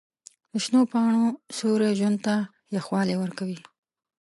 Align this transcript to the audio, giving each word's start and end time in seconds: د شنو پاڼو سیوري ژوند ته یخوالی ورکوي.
د 0.51 0.53
شنو 0.63 0.81
پاڼو 0.91 1.25
سیوري 1.57 1.91
ژوند 1.99 2.17
ته 2.25 2.33
یخوالی 2.75 3.15
ورکوي. 3.19 3.59